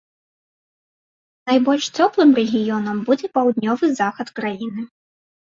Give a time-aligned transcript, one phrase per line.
[1.51, 4.81] Найбольш цёплым рэгіёнам будзе паўднёвы захад краіны.